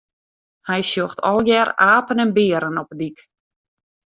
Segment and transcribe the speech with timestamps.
[0.69, 3.17] Hy sjocht allegear apen en bearen op 'e dyk.